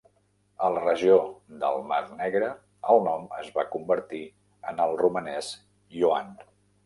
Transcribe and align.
A 0.67 0.69
la 0.75 0.79
regió 0.85 1.17
del 1.63 1.75
Mar 1.91 1.99
Negre, 2.21 2.47
el 2.93 3.03
nom 3.09 3.27
es 3.41 3.51
va 3.57 3.67
convertir 3.75 4.21
en 4.71 4.83
el 4.87 4.99
romanès 5.05 5.51
Ioan. 6.01 6.35